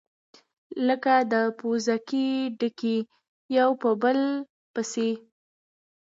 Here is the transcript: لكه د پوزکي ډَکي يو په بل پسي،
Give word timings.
لكه 0.87 1.13
د 1.31 1.33
پوزکي 1.57 2.29
ډَکي 2.59 2.97
يو 3.57 3.69
په 3.81 3.89
بل 4.01 4.19
پسي، 4.73 5.09